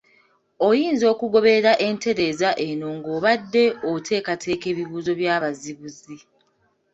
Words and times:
Oyinza 0.67 1.05
okugoberera 1.13 1.71
entereeza 1.87 2.49
eno 2.69 2.87
ng’obadde 2.97 3.63
oteekateeka 3.91 4.65
ebibuuzo 4.71 5.11
by’abazibuzi 5.19 6.15